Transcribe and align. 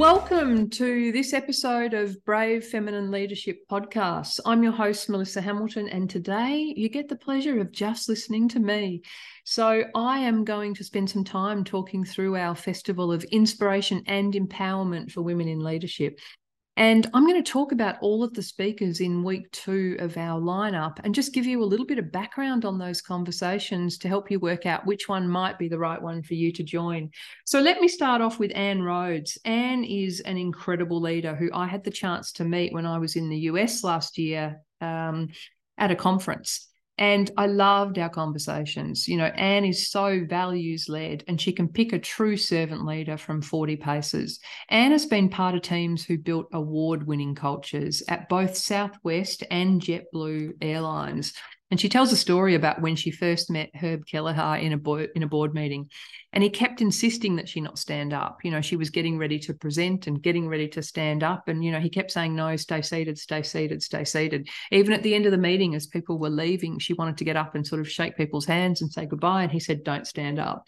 Welcome 0.00 0.70
to 0.70 1.12
this 1.12 1.34
episode 1.34 1.92
of 1.92 2.24
Brave 2.24 2.64
Feminine 2.64 3.10
Leadership 3.10 3.58
Podcast. 3.70 4.40
I'm 4.46 4.62
your 4.62 4.72
host, 4.72 5.10
Melissa 5.10 5.42
Hamilton, 5.42 5.90
and 5.90 6.08
today 6.08 6.72
you 6.74 6.88
get 6.88 7.10
the 7.10 7.16
pleasure 7.16 7.60
of 7.60 7.70
just 7.70 8.08
listening 8.08 8.48
to 8.48 8.60
me. 8.60 9.02
So, 9.44 9.84
I 9.94 10.20
am 10.20 10.46
going 10.46 10.72
to 10.76 10.84
spend 10.84 11.10
some 11.10 11.22
time 11.22 11.64
talking 11.64 12.02
through 12.02 12.36
our 12.36 12.54
Festival 12.54 13.12
of 13.12 13.24
Inspiration 13.24 14.02
and 14.06 14.32
Empowerment 14.32 15.10
for 15.10 15.20
Women 15.20 15.48
in 15.48 15.60
Leadership. 15.60 16.18
And 16.80 17.10
I'm 17.12 17.26
going 17.26 17.44
to 17.44 17.52
talk 17.52 17.72
about 17.72 17.96
all 18.00 18.24
of 18.24 18.32
the 18.32 18.42
speakers 18.42 19.02
in 19.02 19.22
week 19.22 19.52
two 19.52 19.96
of 19.98 20.16
our 20.16 20.40
lineup 20.40 20.98
and 21.04 21.14
just 21.14 21.34
give 21.34 21.44
you 21.44 21.62
a 21.62 21.66
little 21.66 21.84
bit 21.84 21.98
of 21.98 22.10
background 22.10 22.64
on 22.64 22.78
those 22.78 23.02
conversations 23.02 23.98
to 23.98 24.08
help 24.08 24.30
you 24.30 24.40
work 24.40 24.64
out 24.64 24.86
which 24.86 25.06
one 25.06 25.28
might 25.28 25.58
be 25.58 25.68
the 25.68 25.78
right 25.78 26.00
one 26.00 26.22
for 26.22 26.32
you 26.32 26.50
to 26.52 26.62
join. 26.62 27.10
So 27.44 27.60
let 27.60 27.82
me 27.82 27.86
start 27.86 28.22
off 28.22 28.38
with 28.38 28.50
Ann 28.54 28.80
Rhoades. 28.80 29.36
Ann 29.44 29.84
is 29.84 30.20
an 30.20 30.38
incredible 30.38 31.02
leader 31.02 31.34
who 31.34 31.50
I 31.52 31.66
had 31.66 31.84
the 31.84 31.90
chance 31.90 32.32
to 32.32 32.44
meet 32.44 32.72
when 32.72 32.86
I 32.86 32.96
was 32.96 33.14
in 33.14 33.28
the 33.28 33.40
US 33.40 33.84
last 33.84 34.16
year 34.16 34.62
um, 34.80 35.28
at 35.76 35.90
a 35.90 35.94
conference. 35.96 36.66
And 37.00 37.30
I 37.38 37.46
loved 37.46 37.98
our 37.98 38.10
conversations. 38.10 39.08
You 39.08 39.16
know, 39.16 39.24
Ann 39.24 39.64
is 39.64 39.90
so 39.90 40.24
values 40.28 40.86
led 40.86 41.24
and 41.26 41.40
she 41.40 41.50
can 41.50 41.66
pick 41.66 41.94
a 41.94 41.98
true 41.98 42.36
servant 42.36 42.84
leader 42.84 43.16
from 43.16 43.40
40 43.40 43.76
paces. 43.76 44.38
Anne 44.68 44.92
has 44.92 45.06
been 45.06 45.30
part 45.30 45.54
of 45.54 45.62
teams 45.62 46.04
who 46.04 46.18
built 46.18 46.48
award 46.52 47.06
winning 47.06 47.34
cultures 47.34 48.02
at 48.08 48.28
both 48.28 48.54
Southwest 48.54 49.42
and 49.50 49.80
JetBlue 49.80 50.52
Airlines. 50.60 51.32
And 51.70 51.80
she 51.80 51.88
tells 51.88 52.12
a 52.12 52.16
story 52.16 52.56
about 52.56 52.80
when 52.80 52.96
she 52.96 53.12
first 53.12 53.48
met 53.48 53.70
Herb 53.74 54.04
Kelleher 54.04 54.56
in 54.56 54.72
a 54.72 54.76
board, 54.76 55.10
in 55.14 55.22
a 55.22 55.28
board 55.28 55.54
meeting, 55.54 55.88
and 56.32 56.42
he 56.42 56.50
kept 56.50 56.80
insisting 56.80 57.36
that 57.36 57.48
she 57.48 57.60
not 57.60 57.78
stand 57.78 58.12
up. 58.12 58.38
You 58.42 58.50
know, 58.50 58.60
she 58.60 58.76
was 58.76 58.90
getting 58.90 59.18
ready 59.18 59.38
to 59.40 59.54
present 59.54 60.08
and 60.08 60.20
getting 60.20 60.48
ready 60.48 60.66
to 60.68 60.82
stand 60.82 61.22
up, 61.22 61.46
and 61.46 61.64
you 61.64 61.70
know, 61.70 61.78
he 61.78 61.88
kept 61.88 62.10
saying, 62.10 62.34
"No, 62.34 62.56
stay 62.56 62.82
seated, 62.82 63.18
stay 63.18 63.42
seated, 63.42 63.82
stay 63.82 64.04
seated." 64.04 64.48
Even 64.72 64.92
at 64.92 65.04
the 65.04 65.14
end 65.14 65.26
of 65.26 65.32
the 65.32 65.38
meeting, 65.38 65.74
as 65.76 65.86
people 65.86 66.18
were 66.18 66.30
leaving, 66.30 66.78
she 66.78 66.94
wanted 66.94 67.18
to 67.18 67.24
get 67.24 67.36
up 67.36 67.54
and 67.54 67.66
sort 67.66 67.80
of 67.80 67.90
shake 67.90 68.16
people's 68.16 68.46
hands 68.46 68.82
and 68.82 68.92
say 68.92 69.06
goodbye, 69.06 69.44
and 69.44 69.52
he 69.52 69.60
said, 69.60 69.84
"Don't 69.84 70.06
stand 70.06 70.40
up." 70.40 70.66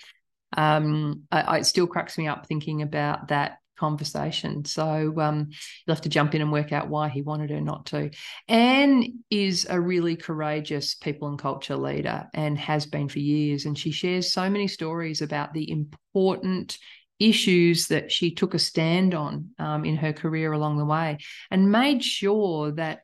Um, 0.56 1.22
I, 1.32 1.40
I, 1.40 1.58
it 1.58 1.66
still 1.66 1.86
cracks 1.86 2.16
me 2.18 2.28
up 2.28 2.46
thinking 2.46 2.82
about 2.82 3.28
that 3.28 3.58
conversation. 3.82 4.64
So 4.64 5.12
um, 5.18 5.48
you'll 5.50 5.96
have 5.96 6.02
to 6.02 6.08
jump 6.08 6.36
in 6.36 6.40
and 6.40 6.52
work 6.52 6.70
out 6.70 6.88
why 6.88 7.08
he 7.08 7.22
wanted 7.22 7.50
her 7.50 7.60
not 7.60 7.86
to. 7.86 8.10
Ann 8.46 9.24
is 9.28 9.66
a 9.68 9.80
really 9.80 10.14
courageous 10.14 10.94
people 10.94 11.26
and 11.28 11.36
culture 11.38 11.74
leader 11.76 12.28
and 12.32 12.56
has 12.58 12.86
been 12.86 13.08
for 13.08 13.18
years. 13.18 13.66
And 13.66 13.76
she 13.76 13.90
shares 13.90 14.32
so 14.32 14.48
many 14.48 14.68
stories 14.68 15.20
about 15.20 15.52
the 15.52 15.68
important 15.68 16.78
issues 17.18 17.88
that 17.88 18.12
she 18.12 18.32
took 18.32 18.54
a 18.54 18.58
stand 18.58 19.14
on 19.14 19.50
um, 19.58 19.84
in 19.84 19.96
her 19.96 20.12
career 20.12 20.52
along 20.52 20.78
the 20.78 20.84
way 20.84 21.18
and 21.50 21.72
made 21.72 22.04
sure 22.04 22.70
that 22.72 23.00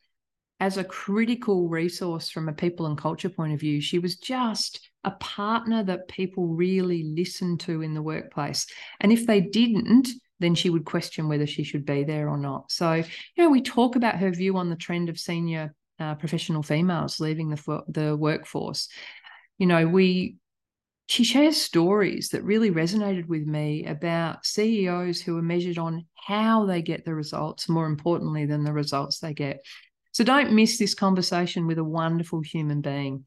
as 0.60 0.76
a 0.76 0.84
critical 0.84 1.68
resource 1.68 2.30
from 2.30 2.48
a 2.48 2.52
people 2.52 2.86
and 2.86 2.98
culture 2.98 3.28
point 3.28 3.52
of 3.52 3.60
view, 3.60 3.80
she 3.80 3.98
was 3.98 4.16
just 4.16 4.90
a 5.04 5.10
partner 5.12 5.84
that 5.84 6.08
people 6.08 6.48
really 6.48 7.02
listened 7.02 7.60
to 7.60 7.82
in 7.82 7.94
the 7.94 8.02
workplace. 8.02 8.66
And 9.00 9.12
if 9.12 9.26
they 9.26 9.40
didn't, 9.40 10.08
then 10.40 10.54
she 10.54 10.70
would 10.70 10.84
question 10.84 11.28
whether 11.28 11.46
she 11.46 11.64
should 11.64 11.84
be 11.84 12.04
there 12.04 12.28
or 12.28 12.38
not. 12.38 12.70
So, 12.70 12.94
you 12.94 13.04
know, 13.36 13.50
we 13.50 13.60
talk 13.60 13.96
about 13.96 14.16
her 14.16 14.30
view 14.30 14.56
on 14.56 14.70
the 14.70 14.76
trend 14.76 15.08
of 15.08 15.18
senior 15.18 15.74
uh, 15.98 16.14
professional 16.14 16.62
females 16.62 17.20
leaving 17.20 17.50
the 17.50 17.82
the 17.88 18.16
workforce. 18.16 18.88
You 19.58 19.66
know, 19.66 19.86
we 19.86 20.36
she 21.08 21.24
shares 21.24 21.60
stories 21.60 22.28
that 22.30 22.44
really 22.44 22.70
resonated 22.70 23.26
with 23.26 23.46
me 23.46 23.86
about 23.86 24.44
CEOs 24.44 25.22
who 25.22 25.38
are 25.38 25.42
measured 25.42 25.78
on 25.78 26.06
how 26.14 26.66
they 26.66 26.82
get 26.82 27.04
the 27.04 27.14
results, 27.14 27.68
more 27.68 27.86
importantly 27.86 28.44
than 28.44 28.62
the 28.62 28.74
results 28.74 29.18
they 29.18 29.32
get. 29.32 29.64
So 30.12 30.22
don't 30.22 30.52
miss 30.52 30.78
this 30.78 30.94
conversation 30.94 31.66
with 31.66 31.78
a 31.78 31.84
wonderful 31.84 32.40
human 32.42 32.82
being 32.82 33.24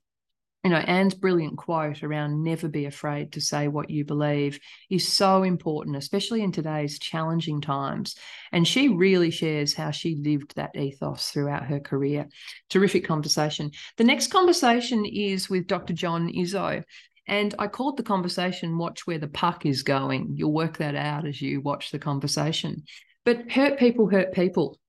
you 0.64 0.70
know, 0.70 0.78
Ann's 0.78 1.16
brilliant 1.16 1.58
quote 1.58 2.04
around 2.04 2.44
never 2.44 2.68
be 2.68 2.86
afraid 2.86 3.32
to 3.32 3.42
say 3.42 3.68
what 3.68 3.90
you 3.90 4.06
believe 4.06 4.60
is 4.92 5.08
so 5.08 5.42
important, 5.42 5.96
especially 5.96 6.44
in 6.44 6.52
today's 6.52 7.00
challenging 7.00 7.62
times. 7.62 8.16
And 8.52 8.68
she 8.68 8.90
really 8.90 9.32
shares 9.32 9.74
how 9.74 9.90
she 9.90 10.16
lived 10.16 10.56
that 10.56 10.76
ethos 10.76 11.32
throughout 11.32 11.66
her 11.66 11.80
career. 11.80 12.28
Terrific 12.70 13.06
conversation. 13.06 13.72
The 13.98 14.04
next 14.04 14.28
conversation 14.28 15.04
is 15.06 15.50
with 15.50 15.66
Dr. 15.66 15.94
John 15.94 16.32
Izzo. 16.32 16.84
And 17.28 17.56
I 17.58 17.68
called 17.68 17.98
the 17.98 18.04
conversation 18.04 18.78
Watch 18.78 19.08
Where 19.08 19.20
the 19.20 19.28
Puck 19.28 19.66
is 19.66 19.82
Going. 19.82 20.34
You'll 20.36 20.54
work 20.54 20.78
that 20.78 20.96
out 20.96 21.26
as 21.26 21.42
you 21.42 21.62
watch 21.62 21.92
the 21.92 22.00
conversation. 22.00 22.84
But 23.26 23.52
hurt 23.52 23.80
people 23.80 24.10
hurt 24.10 24.34
people. 24.34 24.80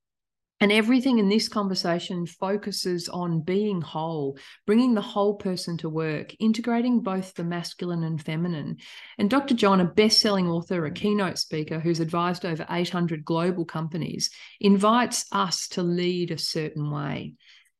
And 0.63 0.71
everything 0.71 1.19
in 1.19 1.29
this 1.29 1.49
conversation 1.49 2.25
focuses 2.25 3.09
on 3.09 3.41
being 3.41 3.81
whole, 3.81 4.39
bringing 4.65 4.95
the 4.95 5.01
whole 5.01 5.35
person 5.35 5.77
to 5.79 5.89
work, 5.89 6.37
integrating 6.39 7.01
both 7.01 7.35
the 7.35 7.43
masculine 7.43 8.05
and 8.05 8.25
feminine. 8.25 8.77
And 9.19 9.29
Dr. 9.29 9.55
John, 9.55 9.81
a 9.81 9.85
best 9.85 10.21
selling 10.21 10.47
author, 10.49 10.87
a 10.87 10.93
keynote 10.93 11.39
speaker 11.39 11.81
who's 11.81 11.99
advised 11.99 12.45
over 12.47 12.65
800 12.71 13.25
global 13.25 13.65
companies, 13.65 14.31
invites 14.61 15.27
us 15.33 15.67
to 15.71 15.83
lead 15.83 16.31
a 16.31 16.39
certain 16.39 16.93
way. 16.93 17.35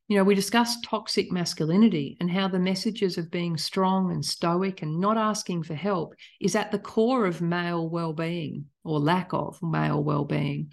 You 0.09 0.17
know, 0.17 0.25
we 0.25 0.35
discuss 0.35 0.81
toxic 0.85 1.31
masculinity 1.31 2.17
and 2.19 2.29
how 2.29 2.49
the 2.49 2.59
messages 2.59 3.17
of 3.17 3.31
being 3.31 3.57
strong 3.59 4.11
and 4.11 4.25
stoic 4.25 4.83
and 4.83 4.99
not 4.99 5.17
asking 5.17 5.63
for 5.63 5.75
help 5.75 6.17
is 6.41 6.57
at 6.57 6.73
the 6.73 6.81
core 6.81 7.27
of 7.27 7.41
male 7.41 7.89
well-being 7.89 8.65
or 8.85 8.99
lack 8.99 9.33
of 9.33 9.59
male 9.63 10.03
well-being. 10.03 10.71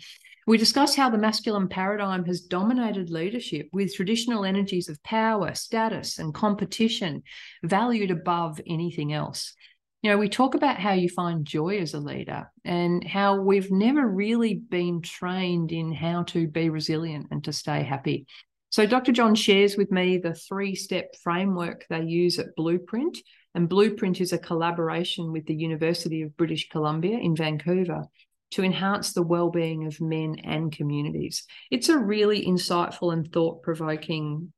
We 0.47 0.57
discuss 0.57 0.95
how 0.95 1.11
the 1.11 1.17
masculine 1.19 1.67
paradigm 1.67 2.25
has 2.25 2.41
dominated 2.41 3.11
leadership 3.11 3.67
with 3.71 3.93
traditional 3.93 4.45
energies 4.45 4.89
of 4.89 5.03
power, 5.03 5.53
status, 5.53 6.17
and 6.17 6.33
competition 6.33 7.21
valued 7.63 8.09
above 8.09 8.59
anything 8.65 9.13
else. 9.13 9.53
You 10.01 10.09
know, 10.09 10.17
we 10.17 10.27
talk 10.27 10.55
about 10.55 10.79
how 10.79 10.93
you 10.93 11.09
find 11.09 11.45
joy 11.45 11.77
as 11.77 11.93
a 11.93 11.99
leader 11.99 12.49
and 12.65 13.03
how 13.05 13.41
we've 13.41 13.69
never 13.69 14.07
really 14.07 14.55
been 14.55 15.01
trained 15.01 15.71
in 15.71 15.91
how 15.91 16.23
to 16.23 16.47
be 16.47 16.69
resilient 16.69 17.27
and 17.29 17.43
to 17.43 17.53
stay 17.53 17.83
happy. 17.83 18.25
So, 18.71 18.85
Dr. 18.85 19.11
John 19.11 19.35
shares 19.35 19.77
with 19.77 19.91
me 19.91 20.17
the 20.17 20.33
three 20.33 20.73
step 20.73 21.15
framework 21.21 21.85
they 21.89 22.03
use 22.03 22.39
at 22.39 22.55
Blueprint. 22.55 23.17
And 23.55 23.69
Blueprint 23.69 24.21
is 24.21 24.31
a 24.31 24.37
collaboration 24.37 25.31
with 25.31 25.45
the 25.45 25.55
University 25.55 26.21
of 26.21 26.37
British 26.37 26.69
Columbia 26.69 27.17
in 27.17 27.35
Vancouver 27.35 28.05
to 28.51 28.63
enhance 28.63 29.13
the 29.13 29.23
well-being 29.23 29.85
of 29.85 30.01
men 30.01 30.37
and 30.43 30.71
communities. 30.71 31.43
It's 31.69 31.89
a 31.89 31.97
really 31.97 32.45
insightful 32.45 33.13
and 33.13 33.31
thought-provoking 33.31 34.51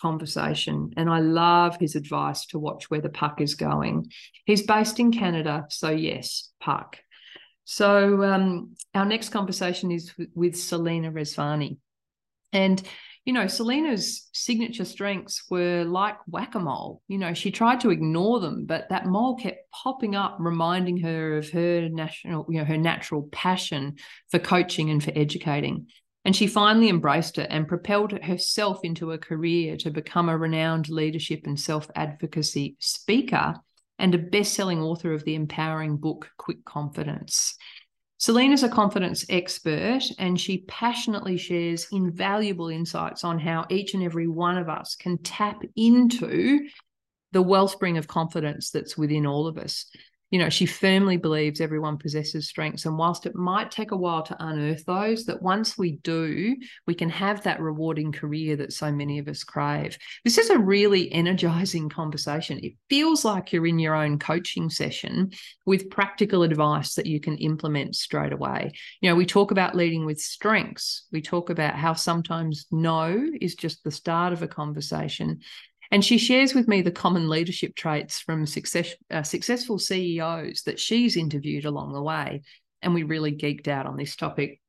conversation 0.00 0.90
and 0.96 1.08
I 1.08 1.20
love 1.20 1.76
his 1.78 1.94
advice 1.94 2.46
to 2.46 2.58
watch 2.58 2.90
where 2.90 3.00
the 3.00 3.08
puck 3.08 3.40
is 3.40 3.54
going. 3.54 4.10
He's 4.44 4.62
based 4.62 4.98
in 4.98 5.12
Canada, 5.12 5.66
so 5.70 5.90
yes, 5.90 6.50
puck. 6.60 6.98
So 7.64 8.22
um, 8.24 8.74
our 8.94 9.06
next 9.06 9.30
conversation 9.30 9.90
is 9.90 10.12
with 10.34 10.56
Selena 10.56 11.10
Rezvani. 11.10 11.78
And 12.52 12.82
you 13.24 13.32
know, 13.32 13.46
Selena's 13.46 14.28
signature 14.34 14.84
strengths 14.84 15.44
were 15.48 15.84
like 15.84 16.16
whack 16.26 16.54
a 16.54 16.60
mole. 16.60 17.00
You 17.08 17.16
know, 17.16 17.32
she 17.32 17.50
tried 17.50 17.80
to 17.80 17.90
ignore 17.90 18.38
them, 18.38 18.66
but 18.66 18.88
that 18.90 19.06
mole 19.06 19.36
kept 19.36 19.70
popping 19.70 20.14
up, 20.14 20.36
reminding 20.38 20.98
her 20.98 21.38
of 21.38 21.48
her 21.50 21.88
national, 21.88 22.46
you 22.50 22.58
know, 22.58 22.66
her 22.66 22.76
natural 22.76 23.28
passion 23.32 23.96
for 24.30 24.38
coaching 24.38 24.90
and 24.90 25.02
for 25.02 25.12
educating. 25.16 25.86
And 26.26 26.36
she 26.36 26.46
finally 26.46 26.88
embraced 26.88 27.38
it 27.38 27.48
and 27.50 27.68
propelled 27.68 28.12
herself 28.12 28.80
into 28.82 29.12
a 29.12 29.18
career 29.18 29.76
to 29.78 29.90
become 29.90 30.28
a 30.28 30.36
renowned 30.36 30.88
leadership 30.90 31.42
and 31.44 31.58
self 31.58 31.90
advocacy 31.94 32.76
speaker 32.78 33.54
and 33.98 34.14
a 34.14 34.18
best 34.18 34.54
selling 34.54 34.82
author 34.82 35.12
of 35.12 35.24
the 35.24 35.34
empowering 35.34 35.96
book, 35.96 36.30
Quick 36.36 36.64
Confidence. 36.64 37.56
Selena's 38.24 38.62
a 38.62 38.70
confidence 38.70 39.26
expert 39.28 40.00
and 40.18 40.40
she 40.40 40.64
passionately 40.66 41.36
shares 41.36 41.86
invaluable 41.92 42.70
insights 42.70 43.22
on 43.22 43.38
how 43.38 43.66
each 43.68 43.92
and 43.92 44.02
every 44.02 44.26
one 44.26 44.56
of 44.56 44.66
us 44.66 44.96
can 44.96 45.18
tap 45.18 45.60
into 45.76 46.66
the 47.32 47.42
wellspring 47.42 47.98
of 47.98 48.08
confidence 48.08 48.70
that's 48.70 48.96
within 48.96 49.26
all 49.26 49.46
of 49.46 49.58
us 49.58 49.90
you 50.34 50.40
know, 50.40 50.48
she 50.50 50.66
firmly 50.66 51.16
believes 51.16 51.60
everyone 51.60 51.96
possesses 51.96 52.48
strengths. 52.48 52.86
And 52.86 52.98
whilst 52.98 53.24
it 53.24 53.36
might 53.36 53.70
take 53.70 53.92
a 53.92 53.96
while 53.96 54.24
to 54.24 54.36
unearth 54.40 54.84
those, 54.84 55.26
that 55.26 55.40
once 55.40 55.78
we 55.78 55.92
do, 56.02 56.56
we 56.88 56.94
can 56.96 57.08
have 57.08 57.44
that 57.44 57.60
rewarding 57.60 58.10
career 58.10 58.56
that 58.56 58.72
so 58.72 58.90
many 58.90 59.20
of 59.20 59.28
us 59.28 59.44
crave. 59.44 59.96
This 60.24 60.36
is 60.36 60.50
a 60.50 60.58
really 60.58 61.12
energizing 61.12 61.88
conversation. 61.88 62.58
It 62.64 62.72
feels 62.90 63.24
like 63.24 63.52
you're 63.52 63.64
in 63.64 63.78
your 63.78 63.94
own 63.94 64.18
coaching 64.18 64.70
session 64.70 65.30
with 65.66 65.88
practical 65.88 66.42
advice 66.42 66.94
that 66.94 67.06
you 67.06 67.20
can 67.20 67.38
implement 67.38 67.94
straight 67.94 68.32
away. 68.32 68.72
You 69.00 69.10
know, 69.10 69.14
we 69.14 69.26
talk 69.26 69.52
about 69.52 69.76
leading 69.76 70.04
with 70.04 70.18
strengths, 70.18 71.06
we 71.12 71.22
talk 71.22 71.48
about 71.48 71.76
how 71.76 71.94
sometimes 71.94 72.66
no 72.72 73.24
is 73.40 73.54
just 73.54 73.84
the 73.84 73.92
start 73.92 74.32
of 74.32 74.42
a 74.42 74.48
conversation. 74.48 75.42
And 75.94 76.04
she 76.04 76.18
shares 76.18 76.54
with 76.54 76.66
me 76.66 76.82
the 76.82 76.90
common 76.90 77.28
leadership 77.28 77.76
traits 77.76 78.18
from 78.18 78.46
success, 78.46 78.96
uh, 79.12 79.22
successful 79.22 79.78
CEOs 79.78 80.62
that 80.62 80.80
she's 80.80 81.16
interviewed 81.16 81.66
along 81.66 81.92
the 81.92 82.02
way. 82.02 82.42
And 82.82 82.94
we 82.94 83.04
really 83.04 83.30
geeked 83.30 83.68
out 83.68 83.86
on 83.86 83.96
this 83.96 84.16
topic. 84.16 84.60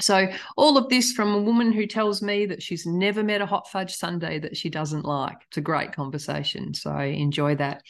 So, 0.00 0.28
all 0.56 0.78
of 0.78 0.88
this 0.88 1.12
from 1.12 1.34
a 1.34 1.42
woman 1.42 1.72
who 1.72 1.86
tells 1.86 2.22
me 2.22 2.46
that 2.46 2.62
she's 2.62 2.86
never 2.86 3.22
met 3.22 3.42
a 3.42 3.46
hot 3.46 3.68
fudge 3.68 3.94
sundae 3.94 4.38
that 4.38 4.56
she 4.56 4.70
doesn't 4.70 5.04
like. 5.04 5.36
It's 5.48 5.58
a 5.58 5.60
great 5.60 5.92
conversation. 5.92 6.72
So, 6.72 6.96
enjoy 6.96 7.56
that. 7.56 7.82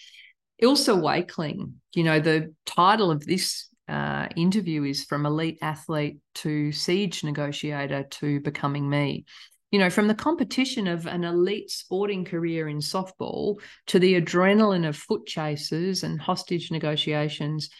Ilsa 0.60 1.00
Wakeling, 1.00 1.74
you 1.94 2.02
know, 2.02 2.18
the 2.18 2.52
title 2.66 3.12
of 3.12 3.24
this 3.24 3.68
uh, 3.86 4.26
interview 4.34 4.82
is 4.82 5.04
From 5.04 5.24
Elite 5.24 5.58
Athlete 5.62 6.18
to 6.34 6.72
Siege 6.72 7.22
Negotiator 7.22 8.02
to 8.02 8.40
Becoming 8.40 8.90
Me. 8.90 9.24
You 9.72 9.78
know, 9.78 9.90
from 9.90 10.06
the 10.06 10.14
competition 10.14 10.86
of 10.86 11.06
an 11.06 11.24
elite 11.24 11.70
sporting 11.70 12.26
career 12.26 12.68
in 12.68 12.78
softball 12.78 13.58
to 13.86 13.98
the 13.98 14.20
adrenaline 14.20 14.86
of 14.86 14.96
foot 14.96 15.26
chases 15.26 16.02
and 16.02 16.20
hostage 16.20 16.70
negotiations, 16.70 17.70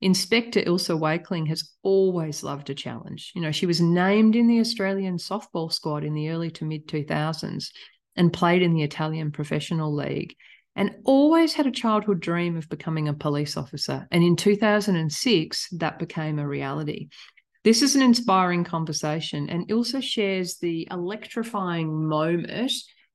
Inspector 0.00 0.60
Ilsa 0.60 0.98
Wakeling 0.98 1.46
has 1.46 1.70
always 1.82 2.44
loved 2.44 2.70
a 2.70 2.74
challenge. 2.74 3.32
You 3.34 3.42
know, 3.42 3.50
she 3.50 3.66
was 3.66 3.80
named 3.80 4.36
in 4.36 4.46
the 4.46 4.60
Australian 4.60 5.16
softball 5.16 5.72
squad 5.72 6.04
in 6.04 6.14
the 6.14 6.30
early 6.30 6.50
to 6.52 6.64
mid 6.64 6.86
2000s 6.86 7.70
and 8.14 8.32
played 8.32 8.62
in 8.62 8.74
the 8.74 8.82
Italian 8.82 9.32
Professional 9.32 9.94
League 9.94 10.36
and 10.76 10.94
always 11.04 11.54
had 11.54 11.66
a 11.66 11.72
childhood 11.72 12.20
dream 12.20 12.56
of 12.56 12.68
becoming 12.68 13.08
a 13.08 13.14
police 13.14 13.56
officer. 13.56 14.06
And 14.10 14.22
in 14.22 14.36
2006, 14.36 15.68
that 15.72 15.98
became 15.98 16.38
a 16.38 16.46
reality. 16.46 17.08
This 17.64 17.82
is 17.82 17.94
an 17.94 18.02
inspiring 18.02 18.64
conversation, 18.64 19.48
and 19.48 19.68
Ilsa 19.68 20.02
shares 20.02 20.58
the 20.58 20.88
electrifying 20.90 22.08
moment 22.08 22.50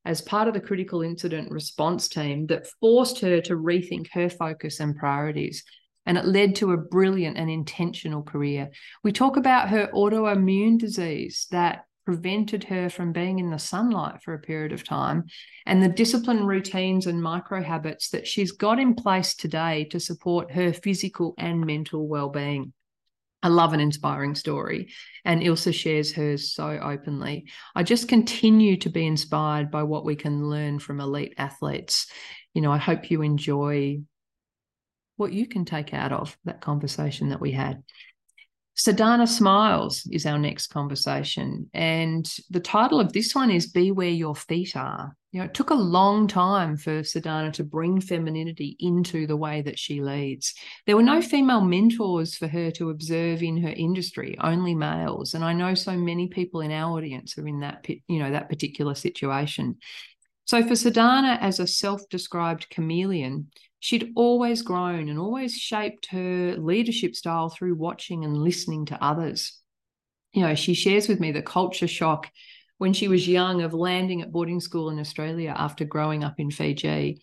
as 0.05 0.21
part 0.21 0.47
of 0.47 0.53
the 0.53 0.61
critical 0.61 1.01
incident 1.01 1.51
response 1.51 2.07
team 2.07 2.47
that 2.47 2.67
forced 2.79 3.19
her 3.19 3.41
to 3.41 3.55
rethink 3.55 4.07
her 4.13 4.29
focus 4.29 4.79
and 4.79 4.95
priorities 4.95 5.63
and 6.07 6.17
it 6.17 6.25
led 6.25 6.55
to 6.55 6.71
a 6.71 6.77
brilliant 6.77 7.38
and 7.38 7.49
intentional 7.49 8.23
career. 8.23 8.69
We 9.03 9.11
talk 9.11 9.35
about 9.35 9.69
her 9.69 9.89
autoimmune 9.94 10.79
disease 10.79 11.47
that 11.51 11.83
prevented 12.05 12.63
her 12.63 12.89
from 12.89 13.11
being 13.11 13.39
in 13.39 13.51
the 13.51 13.59
sunlight 13.59 14.23
for 14.23 14.33
a 14.33 14.39
period 14.39 14.71
of 14.71 14.85
time 14.85 15.25
and 15.65 15.83
the 15.83 15.89
discipline 15.89 16.45
routines 16.45 17.05
and 17.05 17.21
micro 17.21 17.61
habits 17.61 18.09
that 18.11 18.25
she's 18.25 18.53
got 18.53 18.79
in 18.79 18.95
place 18.95 19.35
today 19.35 19.83
to 19.91 19.99
support 19.99 20.49
her 20.51 20.71
physical 20.71 21.33
and 21.38 21.65
mental 21.65 22.07
well-being. 22.07 22.71
I 23.43 23.49
love 23.49 23.73
an 23.73 23.79
inspiring 23.79 24.35
story, 24.35 24.89
and 25.23 25.41
Ilsa 25.41 25.73
shares 25.73 26.11
hers 26.13 26.53
so 26.53 26.67
openly. 26.67 27.45
I 27.75 27.83
just 27.83 28.07
continue 28.07 28.77
to 28.77 28.89
be 28.89 29.05
inspired 29.05 29.69
by 29.69 29.83
what 29.83 30.05
we 30.05 30.15
can 30.15 30.49
learn 30.49 30.79
from 30.79 30.99
elite 30.99 31.35
athletes. 31.37 32.07
You 32.53 32.61
know, 32.61 32.71
I 32.71 32.77
hope 32.77 33.11
you 33.11 33.21
enjoy 33.21 34.01
what 35.17 35.33
you 35.33 35.47
can 35.47 35.65
take 35.65 35.93
out 35.93 36.11
of 36.11 36.37
that 36.45 36.61
conversation 36.61 37.29
that 37.29 37.41
we 37.41 37.51
had. 37.51 37.83
Sadhana 38.77 39.25
Smiles 39.25 40.07
is 40.12 40.27
our 40.27 40.38
next 40.38 40.68
conversation. 40.68 41.68
And 41.74 42.31
the 42.51 42.59
title 42.59 43.00
of 43.00 43.12
this 43.12 43.33
one 43.33 43.50
is 43.50 43.71
Be 43.71 43.91
Where 43.91 44.07
Your 44.07 44.35
Feet 44.35 44.75
Are. 44.75 45.15
You 45.31 45.39
know, 45.39 45.45
it 45.45 45.56
took 45.56 45.71
a 45.71 45.75
long 45.75 46.27
time 46.27 46.77
for 46.77 47.03
Sadhana 47.03 47.51
to 47.53 47.63
bring 47.63 48.00
femininity 48.00 48.77
into 48.79 49.25
the 49.25 49.35
way 49.35 49.63
that 49.63 49.79
she 49.79 50.00
leads. 50.00 50.53
There 50.85 50.95
were 50.95 51.01
no 51.01 51.24
female 51.24 51.62
mentors 51.62 52.35
for 52.35 52.47
her 52.47 52.69
to 52.71 52.91
observe 52.91 53.41
in 53.41 53.57
her 53.63 53.74
industry, 53.75 54.38
only 54.41 54.75
males. 54.75 55.33
And 55.33 55.44
I 55.44 55.53
know 55.53 55.73
so 55.73 55.97
many 55.97 56.27
people 56.27 56.62
in 56.62 56.71
our 56.71 56.95
audience 56.95 57.35
are 57.39 57.47
in 57.47 57.62
that, 57.62 57.83
you 57.89 58.19
know, 58.19 58.30
that 58.30 58.50
particular 58.50 58.94
situation. 58.94 59.77
So 60.47 60.65
for 60.65 60.77
Sadhana 60.77 61.38
as 61.41 61.59
a 61.59 61.67
self-described 61.67 62.69
chameleon, 62.69 63.51
she'd 63.79 64.13
always 64.15 64.61
grown 64.61 65.09
and 65.09 65.19
always 65.19 65.57
shaped 65.57 66.07
her 66.07 66.55
leadership 66.57 67.15
style 67.15 67.49
through 67.49 67.75
watching 67.75 68.23
and 68.23 68.38
listening 68.38 68.85
to 68.85 69.03
others. 69.03 69.59
You 70.31 70.44
know, 70.44 70.55
she 70.55 70.73
shares 70.73 71.09
with 71.09 71.19
me 71.19 71.33
the 71.33 71.41
culture 71.41 71.88
shock 71.88 72.31
when 72.77 72.94
she 72.94 73.09
was 73.09 73.27
young 73.27 73.61
of 73.61 73.73
landing 73.73 74.21
at 74.21 74.31
boarding 74.31 74.61
school 74.61 74.89
in 74.89 74.99
Australia 74.99 75.53
after 75.55 75.83
growing 75.83 76.23
up 76.23 76.35
in 76.38 76.49
Fiji. 76.49 77.21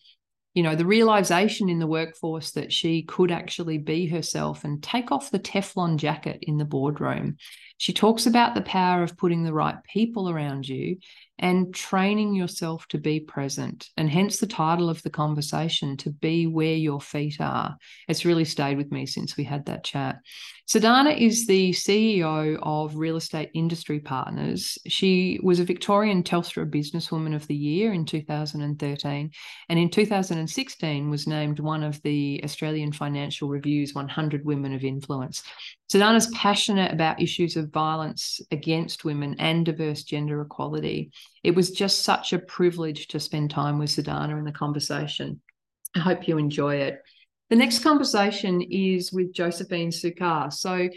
You 0.55 0.63
know, 0.63 0.77
the 0.77 0.87
realization 0.87 1.69
in 1.69 1.81
the 1.81 1.87
workforce 1.87 2.53
that 2.53 2.73
she 2.73 3.03
could 3.03 3.33
actually 3.33 3.79
be 3.79 4.07
herself 4.07 4.63
and 4.63 4.83
take 4.83 5.11
off 5.11 5.31
the 5.31 5.39
Teflon 5.41 5.97
jacket 5.97 6.39
in 6.43 6.59
the 6.59 6.65
boardroom. 6.65 7.37
She 7.77 7.93
talks 7.93 8.27
about 8.27 8.55
the 8.55 8.63
power 8.63 9.03
of 9.03 9.17
putting 9.17 9.43
the 9.43 9.53
right 9.53 9.77
people 9.93 10.31
around 10.31 10.69
you 10.69 10.99
and 11.41 11.75
training 11.75 12.35
yourself 12.35 12.87
to 12.89 12.99
be 12.99 13.19
present. 13.19 13.89
And 13.97 14.09
hence 14.09 14.39
the 14.39 14.47
title 14.47 14.89
of 14.89 15.03
the 15.03 15.11
conversation 15.11 15.97
to 15.99 16.11
be 16.11 16.47
where 16.47 16.77
your 16.77 17.01
feet 17.01 17.41
are. 17.41 17.77
It's 18.07 18.25
really 18.25 18.45
stayed 18.45 18.77
with 18.77 18.93
me 18.93 19.07
since 19.07 19.37
we 19.37 19.43
had 19.43 19.67
that 19.67 19.83
chat. 19.83 20.21
Sadhana 20.67 21.11
is 21.11 21.47
the 21.47 21.73
CEO 21.73 22.59
of 22.63 22.97
Real 22.97 23.17
Estate 23.17 23.51
Industry 23.53 24.01
Partners. 24.01 24.79
She 24.87 25.39
was 25.43 25.61
a 25.61 25.65
Victorian 25.65 26.23
Telstra 26.23 26.65
Businesswoman 26.69 27.35
of 27.35 27.47
the 27.47 27.55
Year 27.55 27.93
in 27.93 28.07
2013, 28.07 29.31
and 29.69 29.79
in 29.79 29.91
2016 29.91 31.11
was 31.11 31.27
named 31.27 31.61
one 31.61 31.83
of 31.83 32.01
the 32.01 32.41
Australian 32.43 32.93
Financial 32.93 33.47
Review's 33.47 33.95
100 33.95 34.47
Women 34.47 34.73
of 34.73 34.85
Influence. 34.85 35.43
Sadhana's 35.91 36.29
passionate 36.29 36.93
about 36.93 37.21
issues 37.21 37.57
of 37.57 37.69
violence 37.69 38.41
against 38.51 39.05
women 39.05 39.37
and 39.39 39.67
diverse 39.67 40.03
gender 40.03 40.41
equality. 40.41 41.13
It 41.43 41.55
was 41.55 41.73
just 41.73 42.05
such 42.05 42.33
a 42.33 42.39
privilege 42.39 43.09
to 43.09 43.21
spend 43.21 43.51
time 43.51 43.79
with 43.79 43.91
Sadhana 43.91 44.39
in 44.39 44.45
the 44.45 44.53
conversation. 44.53 45.43
I 45.95 46.01
hope 46.01 46.27
you 46.27 46.39
enjoy 46.39 46.77
it. 46.77 47.03
The 47.51 47.57
next 47.57 47.81
conversation 47.81 48.63
is 48.63 49.13
with 49.13 49.33
Josephine 49.33 49.91
Sukkar. 49.91 50.53
So, 50.53 50.89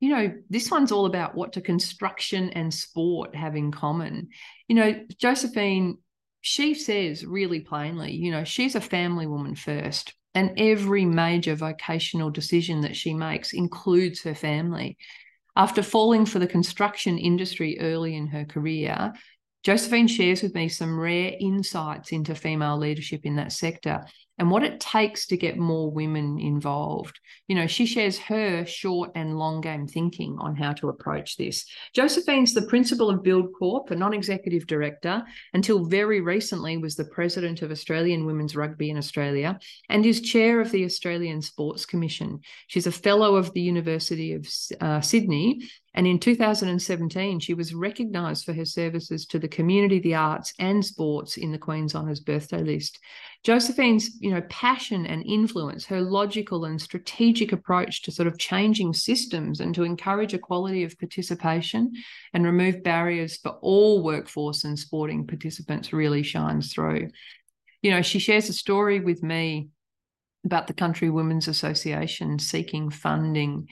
you 0.00 0.08
know, 0.10 0.32
this 0.48 0.70
one's 0.70 0.92
all 0.92 1.06
about 1.06 1.34
what 1.34 1.52
do 1.52 1.60
construction 1.60 2.50
and 2.50 2.72
sport 2.72 3.34
have 3.34 3.56
in 3.56 3.72
common. 3.72 4.28
You 4.68 4.76
know, 4.76 5.04
Josephine, 5.20 5.98
she 6.40 6.74
says 6.74 7.26
really 7.26 7.60
plainly, 7.60 8.12
you 8.12 8.30
know, 8.30 8.44
she's 8.44 8.76
a 8.76 8.80
family 8.80 9.26
woman 9.26 9.54
first. 9.54 10.14
And 10.34 10.52
every 10.56 11.04
major 11.04 11.56
vocational 11.56 12.30
decision 12.30 12.82
that 12.82 12.94
she 12.94 13.12
makes 13.12 13.52
includes 13.52 14.22
her 14.22 14.34
family. 14.34 14.96
After 15.56 15.82
falling 15.82 16.26
for 16.26 16.38
the 16.38 16.46
construction 16.46 17.18
industry 17.18 17.80
early 17.80 18.14
in 18.14 18.28
her 18.28 18.44
career, 18.44 19.14
Josephine 19.64 20.06
shares 20.06 20.42
with 20.42 20.54
me 20.54 20.68
some 20.68 20.98
rare 21.00 21.32
insights 21.40 22.12
into 22.12 22.36
female 22.36 22.78
leadership 22.78 23.22
in 23.24 23.36
that 23.36 23.50
sector 23.50 24.04
and 24.38 24.50
what 24.50 24.62
it 24.62 24.80
takes 24.80 25.26
to 25.26 25.36
get 25.36 25.58
more 25.58 25.90
women 25.90 26.38
involved. 26.38 27.18
You 27.48 27.56
know, 27.56 27.66
she 27.66 27.86
shares 27.86 28.18
her 28.18 28.64
short 28.64 29.10
and 29.14 29.38
long 29.38 29.60
game 29.60 29.86
thinking 29.86 30.36
on 30.40 30.54
how 30.54 30.72
to 30.74 30.88
approach 30.88 31.36
this. 31.36 31.64
Josephine's 31.94 32.54
the 32.54 32.66
principal 32.66 33.10
of 33.10 33.22
Buildcorp, 33.22 33.90
a 33.90 33.96
non-executive 33.96 34.66
director, 34.66 35.22
until 35.54 35.84
very 35.84 36.20
recently 36.20 36.76
was 36.76 36.94
the 36.94 37.04
president 37.04 37.62
of 37.62 37.70
Australian 37.70 38.26
Women's 38.26 38.56
Rugby 38.56 38.90
in 38.90 38.96
Australia 38.98 39.58
and 39.88 40.06
is 40.06 40.20
chair 40.20 40.60
of 40.60 40.70
the 40.70 40.84
Australian 40.84 41.42
Sports 41.42 41.84
Commission. 41.84 42.40
She's 42.68 42.86
a 42.86 42.92
fellow 42.92 43.36
of 43.36 43.52
the 43.52 43.60
University 43.60 44.34
of 44.34 44.46
uh, 44.80 45.00
Sydney 45.00 45.68
and 45.98 46.06
in 46.06 46.20
2017, 46.20 47.40
she 47.40 47.54
was 47.54 47.74
recognised 47.74 48.44
for 48.44 48.52
her 48.52 48.64
services 48.64 49.26
to 49.26 49.38
the 49.40 49.48
community, 49.48 49.98
the 49.98 50.14
arts, 50.14 50.54
and 50.60 50.84
sports 50.84 51.36
in 51.36 51.50
the 51.50 51.58
Queen's 51.58 51.92
Honours 51.92 52.20
birthday 52.20 52.62
list. 52.62 53.00
Josephine's, 53.44 54.20
you 54.20 54.30
know, 54.32 54.42
passion 54.50 55.06
and 55.06 55.24
influence, 55.24 55.86
her 55.86 56.00
logical 56.00 56.64
and 56.64 56.80
strategic 56.80 57.52
approach 57.52 58.02
to 58.02 58.10
sort 58.10 58.26
of 58.26 58.38
changing 58.38 58.92
systems 58.92 59.60
and 59.60 59.74
to 59.74 59.84
encourage 59.84 60.34
equality 60.34 60.82
of 60.84 60.98
participation 60.98 61.92
and 62.34 62.44
remove 62.44 62.82
barriers 62.82 63.36
for 63.36 63.52
all 63.62 64.02
workforce 64.02 64.64
and 64.64 64.78
sporting 64.78 65.26
participants 65.26 65.92
really 65.92 66.22
shines 66.22 66.72
through. 66.72 67.08
You 67.80 67.92
know, 67.92 68.02
she 68.02 68.18
shares 68.18 68.48
a 68.48 68.52
story 68.52 69.00
with 69.00 69.22
me 69.22 69.68
about 70.44 70.66
the 70.66 70.74
Country 70.74 71.08
Women's 71.08 71.48
Association 71.48 72.38
seeking 72.38 72.90
funding 72.90 73.68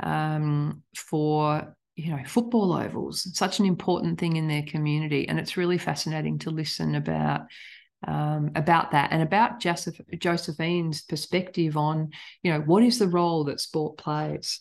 um, 0.00 0.82
for 0.96 1.76
you 1.94 2.10
know 2.10 2.22
football 2.24 2.72
ovals 2.72 3.28
such 3.36 3.60
an 3.60 3.66
important 3.66 4.18
thing 4.18 4.36
in 4.36 4.48
their 4.48 4.62
community 4.62 5.28
and 5.28 5.38
it's 5.38 5.58
really 5.58 5.76
fascinating 5.76 6.38
to 6.38 6.50
listen 6.50 6.94
about 6.94 7.42
um, 8.06 8.50
about 8.54 8.90
that 8.92 9.12
and 9.12 9.22
about 9.22 9.60
Joseph, 9.60 10.00
Josephine's 10.18 11.02
perspective 11.02 11.76
on, 11.76 12.10
you 12.42 12.52
know, 12.52 12.60
what 12.60 12.82
is 12.82 12.98
the 12.98 13.08
role 13.08 13.44
that 13.44 13.60
sport 13.60 13.96
plays. 13.98 14.60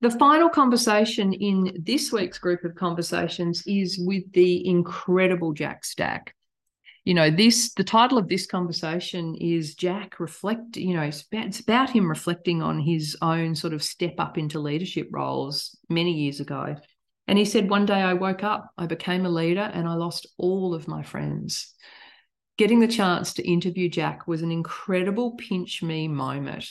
The 0.00 0.10
final 0.10 0.48
conversation 0.48 1.32
in 1.32 1.82
this 1.82 2.12
week's 2.12 2.38
group 2.38 2.64
of 2.64 2.74
conversations 2.74 3.62
is 3.66 3.98
with 3.98 4.30
the 4.32 4.68
incredible 4.68 5.52
Jack 5.52 5.84
Stack. 5.84 6.34
You 7.04 7.14
know, 7.14 7.30
this 7.30 7.72
the 7.74 7.84
title 7.84 8.18
of 8.18 8.28
this 8.28 8.46
conversation 8.46 9.34
is 9.34 9.74
Jack 9.74 10.20
reflect. 10.20 10.76
You 10.76 10.94
know, 10.94 11.02
it's 11.02 11.22
about, 11.22 11.46
it's 11.46 11.60
about 11.60 11.90
him 11.90 12.08
reflecting 12.08 12.62
on 12.62 12.80
his 12.80 13.16
own 13.22 13.54
sort 13.54 13.74
of 13.74 13.82
step 13.82 14.14
up 14.18 14.38
into 14.38 14.58
leadership 14.58 15.08
roles 15.10 15.76
many 15.88 16.12
years 16.12 16.40
ago. 16.40 16.76
And 17.26 17.38
he 17.38 17.46
said, 17.46 17.70
one 17.70 17.86
day 17.86 17.94
I 18.02 18.12
woke 18.12 18.44
up, 18.44 18.70
I 18.76 18.86
became 18.86 19.24
a 19.24 19.30
leader, 19.30 19.70
and 19.72 19.88
I 19.88 19.94
lost 19.94 20.26
all 20.36 20.74
of 20.74 20.88
my 20.88 21.02
friends 21.02 21.74
getting 22.56 22.80
the 22.80 22.88
chance 22.88 23.34
to 23.34 23.48
interview 23.48 23.88
Jack 23.88 24.26
was 24.26 24.42
an 24.42 24.50
incredible 24.50 25.32
pinch 25.32 25.82
me 25.82 26.08
moment. 26.08 26.70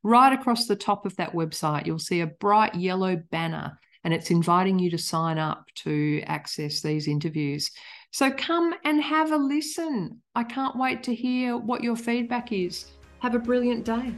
right 0.04 0.34
across 0.34 0.68
the 0.68 0.76
top 0.76 1.06
of 1.06 1.16
that 1.16 1.32
website, 1.34 1.86
you'll 1.86 2.00
see 2.00 2.20
a 2.22 2.28
bright 2.28 2.76
yellow 2.76 3.16
banner 3.16 3.80
and 4.04 4.14
it's 4.14 4.32
inviting 4.32 4.80
you 4.80 4.90
to 4.92 4.98
sign 4.98 5.38
up 5.38 5.66
to 5.76 6.22
access 6.26 6.82
these 6.82 7.08
interviews. 7.08 7.70
So 8.12 8.32
come 8.32 8.74
and 8.84 9.02
have 9.02 9.32
a 9.32 9.38
listen. 9.38 10.22
I 10.36 10.44
can't 10.44 10.78
wait 10.78 11.04
to 11.04 11.16
hear 11.16 11.58
what 11.58 11.84
your 11.84 11.96
feedback 11.96 12.52
is. 12.52 12.92
Have 13.20 13.36
a 13.36 13.40
brilliant 13.40 13.86
day. 13.86 14.14